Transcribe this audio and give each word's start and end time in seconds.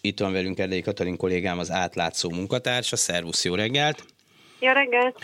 Itt 0.00 0.20
van 0.20 0.32
velünk 0.32 0.58
Erdei 0.58 0.80
Katalin 0.80 1.16
kollégám, 1.16 1.58
az 1.58 1.70
átlátszó 1.70 2.30
munkatársa. 2.30 2.96
Szervusz, 2.96 3.44
jó 3.44 3.54
reggelt! 3.54 4.04
Jó 4.60 4.72
reggelt! 4.72 5.16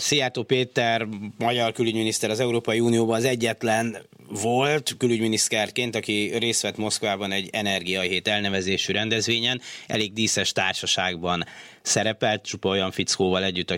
Szijjártó 0.00 0.42
Péter, 0.42 1.06
magyar 1.38 1.72
külügyminiszter 1.72 2.30
az 2.30 2.40
Európai 2.40 2.80
Unióban 2.80 3.16
az 3.16 3.24
egyetlen 3.24 3.96
volt 4.28 4.94
külügyminiszterként, 4.98 5.96
aki 5.96 6.32
részt 6.38 6.62
vett 6.62 6.76
Moszkvában 6.76 7.32
egy 7.32 7.48
energiahét 7.52 8.28
elnevezésű 8.28 8.92
rendezvényen, 8.92 9.60
elég 9.86 10.12
díszes 10.12 10.52
társaságban 10.52 11.44
szerepelt, 11.82 12.42
csupa 12.42 12.68
olyan 12.68 12.90
fickóval 12.90 13.44
együtt, 13.44 13.70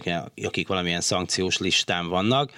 akik 0.45 0.69
valamilyen 0.69 1.01
szankciós 1.01 1.59
listán 1.59 2.09
vannak. 2.09 2.53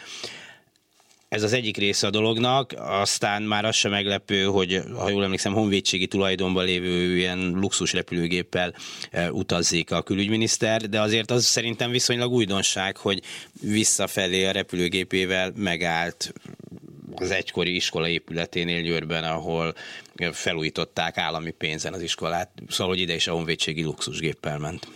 Ez 1.31 1.43
az 1.43 1.53
egyik 1.53 1.77
része 1.77 2.07
a 2.07 2.11
dolognak, 2.11 2.75
aztán 2.77 3.43
már 3.43 3.65
az 3.65 3.75
sem 3.75 3.91
meglepő, 3.91 4.45
hogy 4.45 4.83
ha 4.97 5.11
jól 5.11 5.25
emlékszem, 5.25 5.53
honvédségi 5.53 6.07
tulajdonban 6.07 6.65
lévő 6.65 7.17
ilyen 7.17 7.51
luxus 7.55 7.93
repülőgéppel 7.93 8.75
e, 9.11 9.33
utazzék 9.33 9.91
a 9.91 10.03
külügyminiszter, 10.03 10.89
de 10.89 11.01
azért 11.01 11.31
az 11.31 11.45
szerintem 11.45 11.91
viszonylag 11.91 12.33
újdonság, 12.33 12.97
hogy 12.97 13.23
visszafelé 13.61 14.45
a 14.45 14.51
repülőgépével 14.51 15.53
megállt 15.57 16.33
az 17.15 17.31
egykori 17.31 17.75
iskola 17.75 18.09
épületénél 18.09 18.83
Győrben, 18.83 19.25
ahol 19.25 19.75
felújították 20.33 21.19
állami 21.19 21.51
pénzen 21.51 21.93
az 21.93 22.03
iskolát, 22.03 22.51
szóval 22.69 22.93
hogy 22.93 23.03
ide 23.03 23.15
is 23.15 23.27
a 23.27 23.33
honvédségi 23.33 23.83
luxusgéppel 23.83 24.59
ment. 24.59 24.89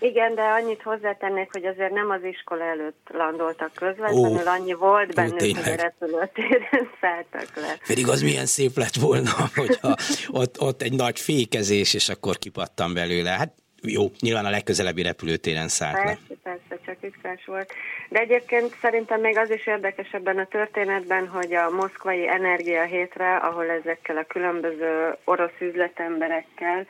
Igen, 0.00 0.34
de 0.34 0.42
annyit 0.42 0.82
hozzátennék, 0.82 1.48
hogy 1.52 1.64
azért 1.64 1.92
nem 1.92 2.10
az 2.10 2.24
iskola 2.24 2.64
előtt 2.64 3.08
landoltak 3.12 3.72
közvetlenül, 3.74 4.46
Ó, 4.46 4.48
annyi 4.48 4.72
volt 4.72 5.14
bennük, 5.14 5.42
ó, 5.42 5.60
hogy 5.60 5.72
a 5.78 5.82
repülőtéren 5.82 6.90
szálltak 7.00 7.56
le. 7.56 7.78
Pedig 7.86 8.08
az 8.08 8.22
milyen 8.22 8.46
szép 8.46 8.76
lett 8.76 8.94
volna, 8.94 9.30
hogyha 9.54 9.96
ott, 10.28 10.60
ott 10.60 10.82
egy 10.82 10.92
nagy 10.92 11.20
fékezés, 11.20 11.94
és 11.94 12.08
akkor 12.08 12.38
kipattam 12.38 12.94
belőle. 12.94 13.30
Hát 13.30 13.52
jó, 13.82 14.10
nyilván 14.20 14.44
a 14.44 14.50
legközelebbi 14.50 15.02
repülőtéren 15.02 15.68
szállt 15.68 15.94
persze, 15.94 16.20
le. 16.28 16.36
Persze, 16.42 16.84
csak 16.86 16.96
ütkás 17.00 17.44
volt. 17.46 17.72
De 18.08 18.18
egyébként 18.18 18.76
szerintem 18.80 19.20
még 19.20 19.38
az 19.38 19.50
is 19.50 19.66
érdekes 19.66 20.12
ebben 20.12 20.38
a 20.38 20.46
történetben, 20.46 21.28
hogy 21.28 21.54
a 21.54 21.70
moszkvai 21.70 22.28
energia 22.28 22.82
hétre, 22.82 23.36
ahol 23.36 23.70
ezekkel 23.70 24.16
a 24.16 24.24
különböző 24.24 25.16
orosz 25.24 25.60
üzletemberekkel, 25.60 26.86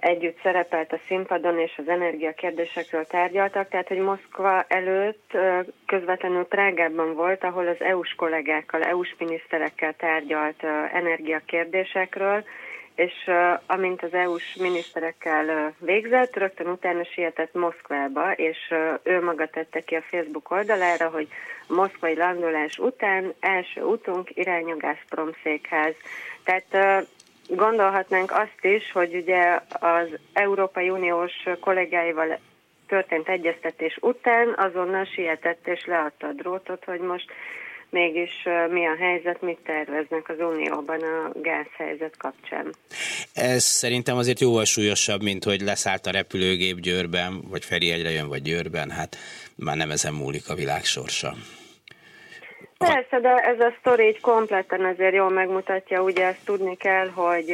együtt 0.00 0.40
szerepelt 0.42 0.92
a 0.92 1.00
színpadon, 1.06 1.58
és 1.58 1.74
az 1.76 1.88
energiakérdésekről 1.88 3.04
tárgyaltak, 3.04 3.68
tehát 3.68 3.88
hogy 3.88 3.98
Moszkva 3.98 4.64
előtt 4.68 5.36
közvetlenül 5.86 6.44
Prágában 6.44 7.14
volt, 7.14 7.44
ahol 7.44 7.66
az 7.68 7.80
EU-s 7.80 8.14
kollégákkal, 8.14 8.82
EU-s 8.82 9.14
miniszterekkel 9.18 9.94
tárgyalt 9.96 10.62
energiakérdésekről, 10.92 12.44
és 12.94 13.30
amint 13.66 14.02
az 14.02 14.14
EU-s 14.14 14.54
miniszterekkel 14.54 15.74
végzett, 15.78 16.36
rögtön 16.36 16.66
utána 16.66 17.04
sietett 17.04 17.54
Moszkvába, 17.54 18.32
és 18.32 18.74
ő 19.02 19.22
maga 19.22 19.46
tette 19.46 19.80
ki 19.80 19.94
a 19.94 20.02
Facebook 20.02 20.50
oldalára, 20.50 21.08
hogy 21.08 21.28
moszkvai 21.68 22.16
landolás 22.16 22.78
után 22.78 23.34
első 23.40 23.82
utunk 23.82 24.30
irány 24.36 24.70
a 24.70 24.76
Gazprom 24.76 25.30
székház. 25.42 25.94
Tehát 26.44 27.06
Gondolhatnánk 27.56 28.30
azt 28.30 28.58
is, 28.64 28.92
hogy 28.92 29.14
ugye 29.14 29.60
az 29.68 30.06
Európai 30.32 30.90
Uniós 30.90 31.32
kollégáival 31.60 32.38
történt 32.86 33.28
egyeztetés 33.28 33.98
után 34.00 34.54
azonnal 34.56 35.04
sietett 35.04 35.66
és 35.66 35.84
leadta 35.86 36.26
a 36.26 36.32
drótot, 36.32 36.84
hogy 36.84 37.00
most 37.00 37.24
mégis 37.88 38.30
mi 38.70 38.86
a 38.86 38.96
helyzet, 38.98 39.42
mit 39.42 39.58
terveznek 39.64 40.28
az 40.28 40.36
Unióban 40.38 41.00
a 41.02 41.30
gázhelyzet 41.40 42.16
kapcsán. 42.16 42.74
Ez 43.34 43.64
szerintem 43.64 44.16
azért 44.16 44.40
jóval 44.40 44.64
súlyosabb, 44.64 45.22
mint 45.22 45.44
hogy 45.44 45.60
leszállt 45.60 46.06
a 46.06 46.10
repülőgép 46.10 46.78
Győrben, 46.78 47.40
vagy 47.48 47.64
Feriegyre 47.64 48.10
jön, 48.10 48.28
vagy 48.28 48.42
Győrben, 48.42 48.90
hát 48.90 49.16
már 49.56 49.76
nem 49.76 49.90
ezen 49.90 50.14
múlik 50.14 50.48
a 50.48 50.54
világ 50.54 50.84
sorsa. 50.84 51.34
Persze, 52.86 53.20
de 53.20 53.36
ez 53.36 53.60
a 53.60 53.74
sztori 53.78 54.06
így 54.06 54.20
kompletten 54.20 54.84
azért 54.84 55.14
jól 55.14 55.30
megmutatja, 55.30 56.02
ugye 56.02 56.26
ezt 56.26 56.44
tudni 56.44 56.76
kell, 56.76 57.08
hogy 57.08 57.50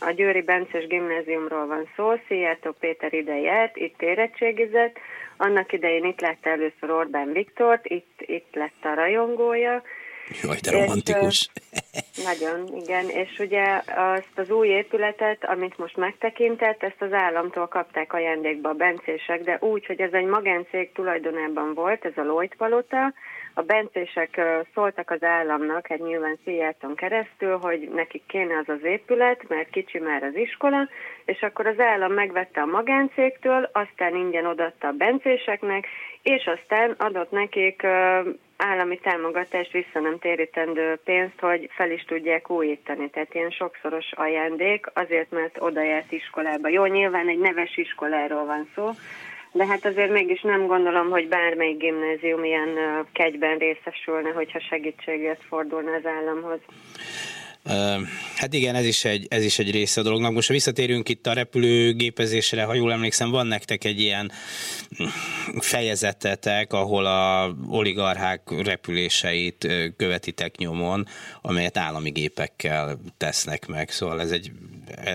a 0.00 0.10
Győri 0.10 0.42
Bences 0.42 0.86
gimnáziumról 0.86 1.66
van 1.66 1.88
szó, 1.96 2.12
Szijjártó 2.26 2.70
Péter 2.80 3.14
ide 3.14 3.36
járt, 3.36 3.76
itt 3.76 4.02
érettségizett, 4.02 4.98
annak 5.36 5.72
idején 5.72 6.04
itt 6.04 6.20
lett 6.20 6.46
először 6.46 6.90
Orbán 6.90 7.32
Viktort, 7.32 7.86
itt, 7.86 8.20
itt 8.20 8.54
lett 8.54 8.84
a 8.84 8.94
rajongója. 8.94 9.82
Jaj, 10.42 10.56
de 10.62 10.70
romantikus. 10.70 11.50
És, 11.92 12.24
nagyon, 12.24 12.76
igen, 12.76 13.08
és 13.08 13.38
ugye 13.38 13.82
azt 13.86 14.32
az 14.34 14.50
új 14.50 14.68
épületet, 14.68 15.44
amit 15.44 15.78
most 15.78 15.96
megtekintett, 15.96 16.82
ezt 16.82 17.02
az 17.02 17.12
államtól 17.12 17.66
kapták 17.66 18.12
ajándékba 18.12 18.68
a 18.68 18.72
bencések, 18.72 19.42
de 19.42 19.58
úgy, 19.60 19.86
hogy 19.86 20.00
ez 20.00 20.12
egy 20.12 20.24
magáncég 20.24 20.92
tulajdonában 20.92 21.74
volt, 21.74 22.04
ez 22.04 22.16
a 22.16 22.22
Lloyd 22.22 22.54
Palota, 22.54 23.12
a 23.54 23.62
bencések 23.62 24.40
szóltak 24.74 25.10
az 25.10 25.22
államnak, 25.22 25.90
egy 25.90 26.00
nyilván 26.00 26.38
Szijjárton 26.44 26.94
keresztül, 26.94 27.58
hogy 27.58 27.90
nekik 27.94 28.22
kéne 28.26 28.58
az 28.58 28.68
az 28.68 28.84
épület, 28.84 29.48
mert 29.48 29.70
kicsi 29.70 29.98
már 29.98 30.22
az 30.22 30.34
iskola, 30.34 30.88
és 31.24 31.42
akkor 31.42 31.66
az 31.66 31.78
állam 31.78 32.12
megvette 32.12 32.60
a 32.60 32.66
magáncégtől, 32.66 33.70
aztán 33.72 34.16
ingyen 34.16 34.46
odatta 34.46 34.88
a 34.88 34.92
bencéseknek, 34.92 35.86
és 36.22 36.46
aztán 36.46 36.94
adott 36.98 37.30
nekik 37.30 37.86
állami 38.64 38.98
támogatást 38.98 39.72
vissza 39.72 40.00
nem 40.00 40.18
térítendő 40.18 40.98
pénzt, 41.04 41.40
hogy 41.40 41.68
fel 41.70 41.90
is 41.90 42.04
tudják 42.04 42.50
újítani. 42.50 43.10
Tehát 43.10 43.34
ilyen 43.34 43.50
sokszoros 43.50 44.12
ajándék, 44.12 44.86
azért, 44.94 45.30
mert 45.30 45.56
oda 45.60 45.82
járt 45.82 46.12
iskolába. 46.12 46.68
Jó, 46.68 46.84
nyilván 46.84 47.28
egy 47.28 47.38
neves 47.38 47.76
iskoláról 47.76 48.44
van 48.44 48.68
szó, 48.74 48.90
de 49.52 49.66
hát 49.66 49.84
azért 49.84 50.10
mégis 50.10 50.40
nem 50.40 50.66
gondolom, 50.66 51.10
hogy 51.10 51.28
bármelyik 51.28 51.76
gimnázium 51.76 52.44
ilyen 52.44 52.78
kegyben 53.12 53.58
részesülne, 53.58 54.30
hogyha 54.30 54.60
segítséget 54.60 55.42
fordulna 55.48 55.92
az 55.92 56.06
államhoz. 56.06 56.58
Hát 58.36 58.52
igen, 58.52 58.74
ez 58.74 58.86
is, 58.86 59.04
egy, 59.04 59.26
ez 59.30 59.44
is 59.44 59.58
egy 59.58 59.70
része 59.70 60.00
a 60.00 60.04
dolognak. 60.04 60.32
Most 60.32 60.46
ha 60.46 60.52
visszatérünk 60.52 61.08
itt 61.08 61.26
a 61.26 61.32
repülőgépezésre, 61.32 62.64
ha 62.64 62.74
jól 62.74 62.92
emlékszem, 62.92 63.30
van 63.30 63.46
nektek 63.46 63.84
egy 63.84 64.00
ilyen 64.00 64.30
fejezetetek, 65.58 66.72
ahol 66.72 67.06
a 67.06 67.54
oligarchák 67.68 68.40
repüléseit 68.64 69.68
követitek 69.96 70.56
nyomon, 70.56 71.06
amelyet 71.42 71.76
állami 71.76 72.10
gépekkel 72.10 72.98
tesznek 73.16 73.66
meg. 73.66 73.90
Szóval 73.90 74.20
ez 74.20 74.30
egy 74.30 74.50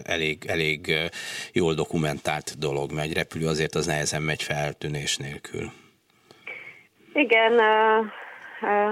elég, 0.03 0.45
elég 0.47 0.93
jól 1.53 1.73
dokumentált 1.73 2.57
dolog, 2.59 2.91
mert 2.91 3.07
egy 3.07 3.15
repülő 3.15 3.47
azért 3.47 3.75
az 3.75 3.85
nehezen 3.85 4.21
megy 4.21 4.43
feltűnés 4.43 5.17
nélkül. 5.17 5.71
Igen, 7.13 7.59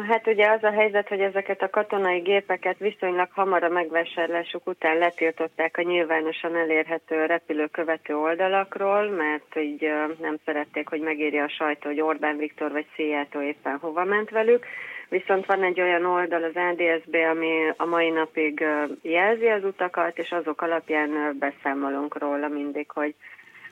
Hát 0.07 0.28
ugye 0.28 0.50
az 0.50 0.63
a 0.63 0.72
helyzet, 0.72 1.07
hogy 1.07 1.19
ezeket 1.19 1.61
a 1.61 1.69
katonai 1.69 2.19
gépeket 2.19 2.78
viszonylag 2.78 3.28
hamar 3.31 3.63
a 3.63 3.69
megvásárlásuk 3.69 4.67
után 4.67 4.97
letiltották 4.97 5.78
a 5.78 5.81
nyilvánosan 5.81 6.55
elérhető 6.55 7.25
repülőkövető 7.25 8.17
oldalakról, 8.17 9.09
mert 9.09 9.55
így 9.55 9.91
nem 10.19 10.38
szerették, 10.45 10.89
hogy 10.89 11.01
megírja 11.01 11.44
a 11.44 11.50
sajtó, 11.50 11.89
hogy 11.89 12.01
Orbán 12.01 12.38
Viktor 12.38 12.72
vagy 12.72 12.85
Szijjártó 12.95 13.41
éppen 13.41 13.78
hova 13.78 14.03
ment 14.03 14.29
velük. 14.29 14.66
Viszont 15.09 15.45
van 15.45 15.63
egy 15.63 15.81
olyan 15.81 16.05
oldal, 16.05 16.44
az 16.44 16.55
ADSB, 16.55 17.16
ami 17.16 17.73
a 17.78 17.85
mai 17.85 18.09
napig 18.09 18.66
jelzi 19.01 19.47
az 19.47 19.63
utakat, 19.63 20.17
és 20.17 20.31
azok 20.31 20.61
alapján 20.61 21.38
beszámolunk 21.39 22.17
róla 22.17 22.47
mindig, 22.47 22.91
hogy 22.91 23.16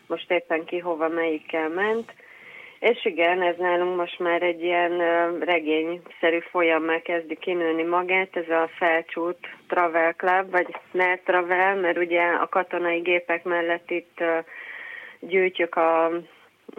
most 0.07 0.31
éppen 0.31 0.65
ki 0.65 0.79
hova 0.79 1.07
melyikkel 1.07 1.69
ment 1.69 2.13
és 2.91 3.05
igen, 3.05 3.41
ez 3.41 3.55
nálunk 3.57 3.95
most 3.95 4.19
már 4.19 4.41
egy 4.41 4.63
ilyen 4.63 4.97
regényszerű 5.39 6.39
folyammá 6.39 6.99
kezdi 6.99 7.35
kinőni 7.35 7.83
magát, 7.83 8.35
ez 8.35 8.49
a 8.49 8.69
felcsút 8.77 9.37
Travel 9.67 10.13
Club, 10.13 10.51
vagy 10.51 10.75
ne 10.91 11.17
Travel, 11.17 11.75
mert 11.75 11.97
ugye 11.97 12.21
a 12.21 12.47
katonai 12.49 12.99
gépek 12.99 13.43
mellett 13.43 13.91
itt 13.91 14.23
gyűjtjük 15.19 15.75
a 15.75 16.09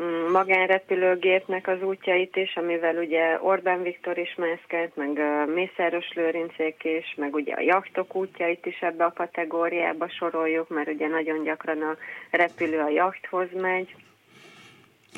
mm, 0.00 0.30
magánrepülőgépnek 0.30 1.68
az 1.68 1.82
útjait 1.82 2.36
is, 2.36 2.56
amivel 2.56 2.96
ugye 2.96 3.38
Orbán 3.40 3.82
Viktor 3.82 4.18
is 4.18 4.34
mászkált, 4.34 4.96
meg 4.96 5.20
Mészáros 5.54 6.12
Lőrincék 6.14 6.84
is, 6.84 7.14
meg 7.16 7.34
ugye 7.34 7.54
a 7.54 7.60
jachtok 7.60 8.14
útjait 8.14 8.66
is 8.66 8.80
ebbe 8.80 9.04
a 9.04 9.12
kategóriába 9.12 10.08
soroljuk, 10.08 10.68
mert 10.68 10.88
ugye 10.88 11.08
nagyon 11.08 11.42
gyakran 11.42 11.82
a 11.82 11.96
repülő 12.30 12.80
a 12.80 12.88
jachthoz 12.88 13.48
megy. 13.52 13.94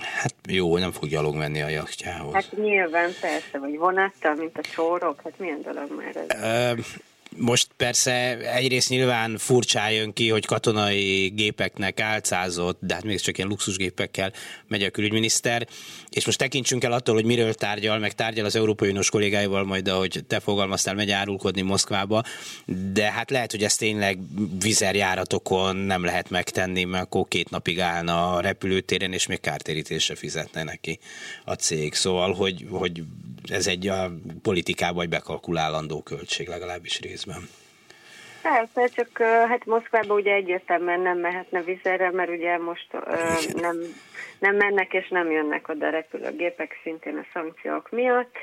Hát 0.03 0.35
jó, 0.49 0.79
nem 0.79 0.93
fog 0.93 1.09
gyalog 1.09 1.35
menni 1.35 1.63
a 1.63 1.69
jachtjához. 1.69 2.33
Hát 2.35 2.57
nyilván 2.57 3.11
persze, 3.21 3.59
vagy 3.59 3.77
vonattal, 3.77 4.35
mint 4.35 4.59
a 4.59 4.63
csórok, 4.75 5.21
hát 5.25 5.39
milyen 5.39 5.63
dolog 5.63 5.93
már 5.97 6.17
ez? 6.17 6.87
Most 7.39 7.69
persze 7.77 8.39
egyrészt 8.53 8.89
nyilván 8.89 9.39
furcsá 9.39 9.91
jön 9.91 10.13
ki, 10.13 10.29
hogy 10.29 10.47
katonai 10.47 11.29
gépeknek 11.29 12.01
álcázott, 12.01 12.79
de 12.81 12.95
hát 12.95 13.05
még 13.05 13.21
csak 13.21 13.37
ilyen 13.37 13.49
luxusgépekkel 13.51 14.33
megy 14.67 14.83
a 14.83 14.91
külügyminiszter, 14.91 15.67
és 16.11 16.27
most 16.27 16.39
tekintsünk 16.39 16.85
el 16.85 16.93
attól, 16.93 17.15
hogy 17.15 17.25
miről 17.25 17.55
tárgyal, 17.55 17.99
meg 17.99 18.15
tárgyal 18.15 18.45
az 18.45 18.57
Európai 18.57 18.89
Uniós 18.89 19.11
kollégáival 19.11 19.65
majd, 19.65 19.89
ahogy 19.89 20.25
te 20.27 20.41
fogalmaztál, 20.41 20.95
megy 20.95 21.11
árulkodni 21.11 21.63
Moszkvába, 21.63 22.23
de 22.93 23.11
hát 23.13 23.31
lehet, 23.31 23.51
hogy 23.51 23.65
ezt 23.65 23.79
tényleg 23.79 24.19
vizerjáratokon 24.61 25.77
nem 25.77 26.05
lehet 26.05 26.31
megtenni, 26.31 26.85
mert 26.85 27.05
akkor 27.05 27.29
két 27.29 27.51
napig 27.51 27.81
állna 27.81 28.35
a 28.35 28.41
repülőtéren, 28.41 29.13
és 29.13 29.27
még 29.27 29.41
kártérítésre 29.41 30.15
fizetne 30.15 30.63
neki 30.63 30.99
a 31.45 31.53
cég. 31.53 31.95
Szóval, 31.95 32.33
hogy, 32.33 32.67
hogy 32.71 33.03
ez 33.51 33.67
egy 33.67 33.89
a 33.89 34.13
politikában 34.43 35.03
egy 35.03 35.09
bekalkulálandó 35.09 36.03
költség 36.03 36.49
legalábbis 36.49 37.01
részben. 37.01 37.28
Persze, 38.43 38.87
csak 38.87 39.19
hát 39.23 39.67
Moszkvába 39.67 40.15
ugye 40.15 40.33
egyértelműen 40.33 41.01
nem 41.01 41.19
mehetne 41.19 41.63
vizerre, 41.63 42.11
mert 42.11 42.31
ugye 42.31 42.59
most 42.59 42.89
uh, 42.93 43.55
nem, 43.65 43.77
nem 44.39 44.57
mennek 44.57 44.93
és 44.93 45.09
nem 45.09 45.31
jönnek 45.31 45.69
oda 45.69 45.91
repülőgépek 45.91 46.81
szintén 46.83 47.17
a 47.17 47.27
szankciók 47.33 47.91
miatt. 47.91 48.37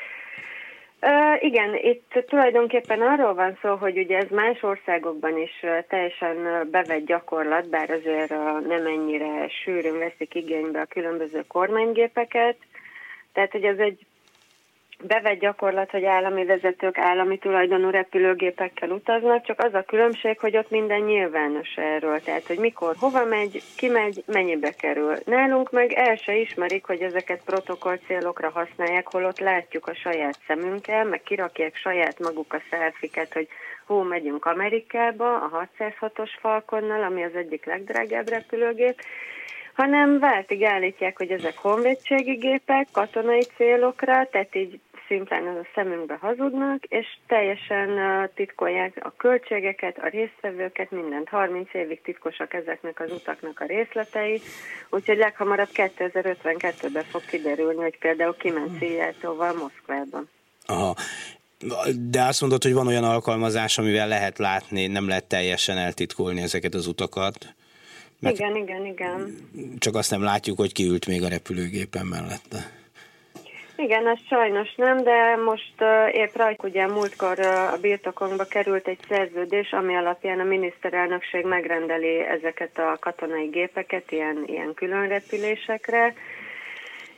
Uh, 1.02 1.44
igen, 1.44 1.76
itt 1.76 2.26
tulajdonképpen 2.28 3.02
arról 3.02 3.34
van 3.34 3.58
szó, 3.62 3.76
hogy 3.76 3.98
ugye 3.98 4.18
ez 4.18 4.30
más 4.30 4.64
országokban 4.64 5.38
is 5.38 5.66
teljesen 5.88 6.68
bevett 6.72 7.06
gyakorlat, 7.06 7.70
bár 7.70 7.90
azért 7.90 8.30
nem 8.68 8.86
ennyire 8.86 9.48
sűrűn 9.64 9.98
veszik 9.98 10.36
igénybe 10.36 10.82
a 10.82 10.86
különböző 10.86 11.44
kormánygépeket. 11.48 12.58
Tehát, 13.34 13.52
hogy 13.52 13.64
ez 13.64 13.78
egy 13.78 14.06
bevett 15.04 15.40
gyakorlat, 15.40 15.92
hogy 15.92 16.06
állami 16.06 16.46
vezetők 16.46 16.98
állami 16.98 17.38
tulajdonú 17.38 17.90
repülőgépekkel 17.90 18.90
utaznak, 18.90 19.46
csak 19.46 19.60
az 19.60 19.74
a 19.74 19.84
különbség, 19.84 20.40
hogy 20.40 20.58
ott 20.58 20.70
minden 20.70 21.02
nyilvános 21.02 21.76
erről, 21.76 22.20
tehát 22.20 22.48
hogy 22.48 22.58
mikor, 22.58 22.96
hova 23.00 23.26
megy, 23.26 23.62
ki 23.78 23.88
megy, 23.88 24.24
mennyibe 24.26 24.72
kerül. 24.72 25.16
Nálunk 25.26 25.72
meg 25.72 25.92
el 25.92 26.16
se 26.16 26.36
ismerik, 26.36 26.86
hogy 26.86 27.02
ezeket 27.02 27.44
protokoll 27.46 27.98
célokra 28.08 28.50
használják, 28.50 29.12
holott 29.12 29.40
látjuk 29.40 29.88
a 29.88 29.96
saját 29.96 30.40
szemünkkel, 30.48 31.06
meg 31.06 31.22
kirakják 31.22 31.76
saját 31.76 32.20
maguk 32.20 32.54
a 32.54 32.62
szelfiket, 32.70 33.34
hogy 33.34 33.48
hó, 33.86 34.02
megyünk 34.02 34.46
Amerikába 34.46 35.36
a 35.36 35.68
606-os 35.80 36.30
Falconnal, 36.40 37.04
ami 37.04 37.24
az 37.24 37.36
egyik 37.36 37.66
legdrágább 37.66 38.30
repülőgép, 38.30 39.02
hanem 39.76 40.20
váltig 40.20 40.64
állítják, 40.64 41.18
hogy 41.18 41.32
ezek 41.32 41.58
honvédségi 41.58 42.34
gépek, 42.34 42.88
katonai 42.92 43.44
célokra, 43.58 44.28
tehát 44.32 44.56
így 44.56 44.80
szimplán 45.08 45.48
a 45.48 45.68
szemünkbe 45.76 46.18
hazudnak, 46.22 46.84
és 46.84 47.06
teljesen 47.28 47.90
titkolják 48.36 49.06
a 49.06 49.14
költségeket, 49.18 49.98
a 49.98 50.08
résztvevőket, 50.08 50.92
mindent. 50.92 51.30
30 51.30 51.74
évig 51.74 52.02
titkosak 52.02 52.54
ezeknek 52.54 53.00
az 53.00 53.12
utaknak 53.12 53.60
a 53.60 53.66
részletei, 53.66 54.42
úgyhogy 54.90 55.18
leghamarabb 55.18 55.70
2052-ben 55.74 57.04
fog 57.04 57.26
kiderülni, 57.26 57.82
hogy 57.82 57.98
például 57.98 58.36
kiment 58.38 58.78
Szijjártóval 58.78 59.54
Moszkvában. 59.54 60.30
Aha. 60.66 60.96
De 62.10 62.22
azt 62.22 62.42
mondod, 62.42 62.64
hogy 62.64 62.74
van 62.74 62.88
olyan 62.88 63.04
alkalmazás, 63.04 63.78
amivel 63.78 64.08
lehet 64.08 64.38
látni, 64.38 64.88
nem 64.88 65.08
lehet 65.08 65.26
teljesen 65.26 65.78
eltitkolni 65.78 66.42
ezeket 66.42 66.74
az 66.74 66.88
utakat? 66.88 67.56
Mert 68.20 68.40
igen, 68.40 68.56
igen, 68.56 68.86
igen. 68.86 69.38
Csak 69.80 69.96
azt 69.96 70.12
nem 70.12 70.24
látjuk, 70.24 70.58
hogy 70.58 70.72
kiült 70.72 71.08
még 71.08 71.24
a 71.24 71.28
repülőgépen 71.28 72.06
mellette. 72.06 72.84
Igen, 73.78 74.08
ez 74.08 74.18
sajnos 74.30 74.76
nem, 74.76 75.04
de 75.04 75.36
most 75.36 75.74
uh, 75.80 76.16
épp 76.16 76.36
rajta 76.36 76.68
ugye 76.68 76.88
múltkor 76.88 77.40
uh, 77.40 77.74
a 77.74 77.78
birtokunkba 77.82 78.44
került 78.44 78.88
egy 78.88 79.00
szerződés, 79.08 79.72
ami 79.72 79.96
alapján 79.96 80.40
a 80.40 80.44
miniszterelnökség 80.44 81.46
megrendeli 81.46 82.20
ezeket 82.20 82.78
a 82.78 82.98
katonai 83.00 83.48
gépeket 83.48 84.12
ilyen, 84.12 84.44
ilyen 84.48 84.74
külön 84.74 85.08
repülésekre, 85.08 86.14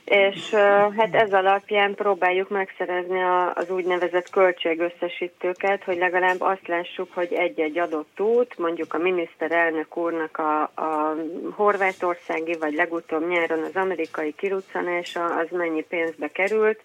és 0.08 0.50
hát 0.98 1.16
ez 1.16 1.34
alapján 1.34 1.96
próbáljuk 1.96 2.50
megszerezni 2.50 3.22
az 3.54 3.70
úgynevezett 3.70 4.30
költségösszesítőket, 4.30 5.84
hogy 5.84 5.98
legalább 5.98 6.42
azt 6.42 6.68
lássuk, 6.68 7.14
hogy 7.14 7.34
egy-egy 7.34 7.78
adott 7.78 8.20
út, 8.20 8.58
mondjuk 8.58 8.94
a 8.94 8.98
miniszterelnök 8.98 9.98
úrnak 9.98 10.38
a, 10.38 10.62
a 10.62 11.16
horvátországi, 11.52 12.58
vagy 12.60 12.74
legutóbb 12.74 13.28
nyáron 13.30 13.64
az 13.64 13.76
amerikai 13.76 14.34
kiruccanása, 14.38 15.26
az 15.26 15.48
mennyi 15.52 15.82
pénzbe 15.82 16.28
került, 16.28 16.82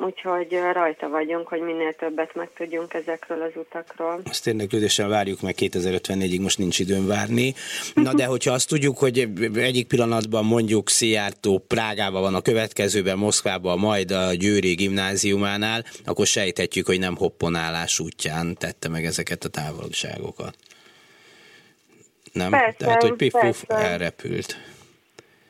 úgyhogy 0.00 0.58
rajta 0.72 1.08
vagyunk, 1.08 1.48
hogy 1.48 1.60
minél 1.60 1.92
többet 1.92 2.34
megtudjunk 2.34 2.94
ezekről 2.94 3.42
az 3.42 3.52
utakról. 3.54 4.20
Azt 4.24 4.46
érdeklődéssel 4.46 5.08
várjuk 5.08 5.40
meg 5.40 5.54
2054-ig, 5.58 6.40
most 6.40 6.58
nincs 6.58 6.78
időm 6.78 7.06
várni. 7.06 7.54
Na 7.94 8.14
de 8.14 8.24
hogyha 8.24 8.52
azt 8.52 8.68
tudjuk, 8.68 8.98
hogy 8.98 9.28
egyik 9.54 9.86
pillanatban 9.86 10.44
mondjuk 10.44 10.88
Szijjártó 10.88 11.58
Prágában 11.58 12.22
van, 12.22 12.34
a 12.34 12.40
következőben 12.40 13.18
Moszkvában, 13.18 13.78
majd 13.78 14.10
a 14.10 14.34
Győri 14.34 14.74
gimnáziumánál, 14.74 15.84
akkor 16.04 16.26
sejthetjük, 16.26 16.86
hogy 16.86 16.98
nem 16.98 17.16
hopponálás 17.16 18.00
útján 18.00 18.56
tette 18.56 18.88
meg 18.88 19.04
ezeket 19.04 19.44
a 19.44 19.48
távolságokat. 19.48 20.56
Nem? 22.32 22.50
Persze, 22.50 22.76
Tehát, 22.76 23.02
hogy 23.02 23.12
pif 23.12 23.34
elrepült. 23.66 24.56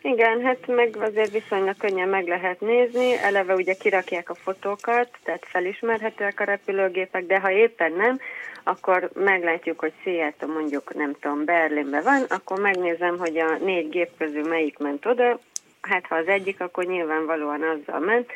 Igen, 0.07 0.43
hát 0.43 0.67
meg 0.67 0.97
azért 1.01 1.31
viszonylag 1.31 1.77
könnyen 1.77 2.09
meg 2.09 2.27
lehet 2.27 2.61
nézni. 2.61 3.17
Eleve 3.17 3.55
ugye 3.55 3.75
kirakják 3.75 4.31
a 4.31 4.35
fotókat, 4.35 5.09
tehát 5.23 5.47
felismerhetőek 5.47 6.41
a 6.41 6.45
repülőgépek, 6.45 7.27
de 7.27 7.41
ha 7.41 7.51
éppen 7.51 7.93
nem, 7.93 8.21
akkor 8.63 9.11
meglátjuk, 9.15 9.79
hogy 9.81 9.93
Seattle 10.03 10.53
mondjuk, 10.53 10.95
nem 10.95 11.15
tudom, 11.21 11.45
Berlinben 11.45 12.03
van, 12.03 12.23
akkor 12.29 12.61
megnézem, 12.61 13.19
hogy 13.19 13.39
a 13.39 13.57
négy 13.57 13.89
gép 13.89 14.11
közül 14.19 14.49
melyik 14.49 14.79
ment 14.79 15.07
oda. 15.07 15.39
Hát 15.81 16.07
ha 16.07 16.15
az 16.15 16.27
egyik, 16.27 16.61
akkor 16.61 16.85
nyilvánvalóan 16.85 17.63
azzal 17.63 18.01
ment 18.01 18.31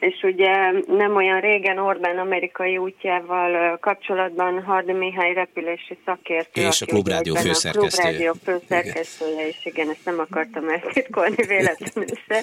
és 0.00 0.22
ugye 0.22 0.70
nem 0.86 1.16
olyan 1.16 1.40
régen 1.40 1.78
Orbán 1.78 2.18
amerikai 2.18 2.78
útjával 2.78 3.78
kapcsolatban 3.78 4.62
Hardi 4.62 4.92
Mihály 4.92 5.32
repülési 5.32 5.98
szakértő. 6.04 6.60
És 6.60 6.82
a 6.82 6.86
Klubrádió 6.86 7.34
főszerkesztője. 7.34 8.08
A 8.08 8.32
Klubrádió 8.32 8.32
főszerkesztője, 8.44 9.46
és 9.46 9.66
igen, 9.66 9.88
ezt 9.88 10.04
nem 10.04 10.18
akartam 10.18 10.68
eltitkolni 10.68 11.46
véletlenül 11.46 12.14
se. 12.28 12.40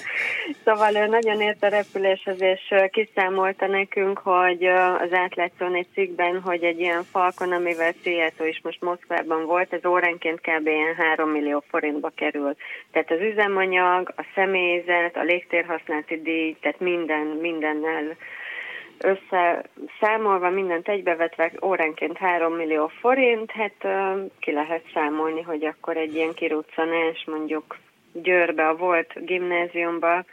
Szóval 0.64 0.94
ő 0.94 1.06
nagyon 1.06 1.40
ért 1.40 1.62
a 1.62 1.68
repüléshez, 1.68 2.42
és 2.42 2.74
kiszámolta 2.90 3.66
nekünk, 3.66 4.18
hogy 4.18 4.64
az 5.00 5.12
átlátszón 5.12 5.74
egy 5.74 5.86
cikkben, 5.94 6.40
hogy 6.40 6.62
egy 6.62 6.80
ilyen 6.80 7.02
falkon, 7.02 7.52
amivel 7.52 7.92
Seattle 8.02 8.48
is 8.48 8.60
most 8.62 8.80
Moszkvában 8.80 9.46
volt, 9.46 9.72
ez 9.72 9.84
óránként 9.84 10.40
kb. 10.40 10.66
ilyen 10.66 10.94
3 10.94 11.30
millió 11.30 11.64
forintba 11.70 12.10
kerül. 12.14 12.54
Tehát 12.92 13.10
az 13.10 13.20
üzemanyag, 13.20 14.12
a 14.16 14.24
személyzet, 14.34 15.16
a 15.16 15.22
légtérhasználati 15.22 16.20
díj, 16.22 16.56
tehát 16.60 16.80
minden, 16.80 17.26
mindennel 17.50 18.16
összeszámolva, 18.98 20.50
mindent 20.50 20.88
egybevetve 20.88 21.52
óránként 21.62 22.16
3 22.16 22.52
millió 22.52 22.86
forint, 22.86 23.50
hát 23.50 23.86
ki 24.40 24.52
lehet 24.52 24.84
számolni, 24.94 25.42
hogy 25.42 25.64
akkor 25.64 25.96
egy 25.96 26.14
ilyen 26.14 26.34
kiruccanás 26.34 27.24
mondjuk 27.26 27.76
Győrbe, 28.12 28.68
a 28.68 28.76
volt 28.76 29.24
gimnáziumba, 29.24 30.24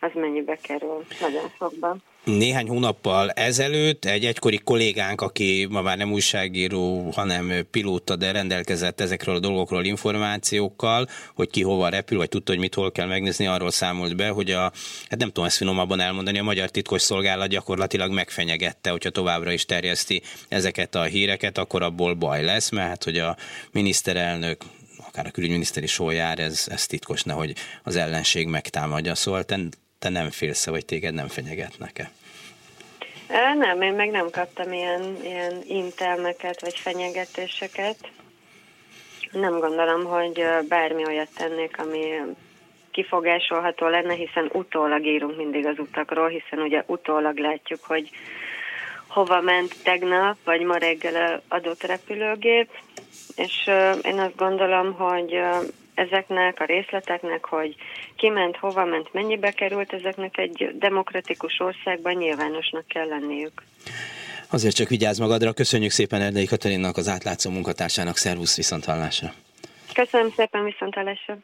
az 0.00 0.10
mennyibe 0.14 0.56
kerül, 0.62 1.04
nagyon 1.20 1.48
sokba. 1.58 1.96
Néhány 2.24 2.68
hónappal 2.68 3.30
ezelőtt 3.30 4.04
egy 4.04 4.24
egykori 4.24 4.58
kollégánk, 4.58 5.20
aki 5.20 5.66
ma 5.70 5.82
már 5.82 5.96
nem 5.96 6.12
újságíró, 6.12 7.10
hanem 7.10 7.52
pilóta, 7.70 8.16
de 8.16 8.32
rendelkezett 8.32 9.00
ezekről 9.00 9.34
a 9.34 9.38
dolgokról 9.38 9.84
információkkal, 9.84 11.08
hogy 11.34 11.50
ki 11.50 11.62
hova 11.62 11.88
repül, 11.88 12.18
vagy 12.18 12.28
tudta, 12.28 12.52
hogy 12.52 12.60
mit 12.60 12.74
hol 12.74 12.92
kell 12.92 13.06
megnézni, 13.06 13.46
arról 13.46 13.70
számolt 13.70 14.16
be, 14.16 14.28
hogy 14.28 14.50
a, 14.50 14.60
hát 15.08 15.18
nem 15.18 15.28
tudom 15.28 15.44
ezt 15.44 15.56
finomabban 15.56 16.00
elmondani, 16.00 16.38
a 16.38 16.42
magyar 16.42 16.70
titkos 16.70 17.02
szolgálat 17.02 17.48
gyakorlatilag 17.48 18.12
megfenyegette, 18.12 18.90
hogyha 18.90 19.10
továbbra 19.10 19.52
is 19.52 19.64
terjeszti 19.64 20.22
ezeket 20.48 20.94
a 20.94 21.02
híreket, 21.02 21.58
akkor 21.58 21.82
abból 21.82 22.14
baj 22.14 22.42
lesz, 22.44 22.70
mert 22.70 23.04
hogy 23.04 23.18
a 23.18 23.36
miniszterelnök 23.72 24.62
akár 25.06 25.26
a 25.26 25.30
külügyminiszteri 25.30 25.86
sójár, 25.86 26.38
ez, 26.38 26.66
ez 26.70 26.86
titkos, 26.86 27.22
nehogy 27.22 27.54
az 27.82 27.96
ellenség 27.96 28.46
megtámadja. 28.46 29.14
Szóval 29.14 29.44
te 29.44 29.58
te 30.02 30.08
nem 30.08 30.30
félsz 30.30 30.66
vagy 30.66 30.84
téged 30.84 31.14
nem 31.14 31.28
fenyegetnek-e? 31.28 32.10
Nem, 33.54 33.82
én 33.82 33.92
meg 33.92 34.10
nem 34.10 34.30
kaptam 34.30 34.72
ilyen, 34.72 35.16
ilyen 35.22 35.62
intelmeket 35.66 36.60
vagy 36.60 36.78
fenyegetéseket. 36.78 37.96
Nem 39.32 39.58
gondolom, 39.58 40.04
hogy 40.04 40.44
bármi 40.68 41.06
olyat 41.06 41.28
tennék, 41.36 41.78
ami 41.78 42.20
kifogásolható 42.90 43.86
lenne, 43.86 44.14
hiszen 44.14 44.50
utólag 44.52 45.06
írunk 45.06 45.36
mindig 45.36 45.66
az 45.66 45.78
utakról, 45.78 46.28
hiszen 46.28 46.58
ugye 46.58 46.82
utólag 46.86 47.38
látjuk, 47.38 47.84
hogy 47.84 48.10
hova 49.06 49.40
ment 49.40 49.74
tegnap, 49.82 50.36
vagy 50.44 50.60
ma 50.60 50.76
reggel 50.76 51.42
adott 51.48 51.82
repülőgép, 51.82 52.70
és 53.36 53.70
én 54.02 54.18
azt 54.18 54.36
gondolom, 54.36 54.92
hogy 54.92 55.40
ezeknek 55.94 56.60
a 56.60 56.64
részleteknek, 56.64 57.44
hogy 57.44 57.76
ki 58.16 58.28
ment, 58.28 58.56
hova 58.56 58.84
ment, 58.84 59.12
mennyibe 59.12 59.50
került, 59.50 59.92
ezeknek 59.92 60.38
egy 60.38 60.70
demokratikus 60.78 61.60
országban 61.60 62.14
nyilvánosnak 62.14 62.86
kell 62.86 63.06
lenniük. 63.08 63.62
Azért 64.50 64.74
csak 64.74 64.88
vigyázz 64.88 65.18
magadra. 65.18 65.52
Köszönjük 65.52 65.90
szépen 65.90 66.20
Erdei 66.20 66.46
Katalinnak, 66.46 66.96
az 66.96 67.08
átlátszó 67.08 67.50
munkatársának. 67.50 68.16
Szervusz, 68.16 68.56
viszont 68.56 68.84
hallásra. 68.84 69.32
Köszönöm 69.94 70.30
szépen, 70.36 70.64
viszont 70.64 70.94
hallásra. 70.94 71.38